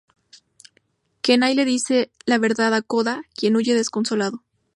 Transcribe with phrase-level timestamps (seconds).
[1.21, 4.43] Kenai le dice la verdad a Koda, quien huye desconsolado.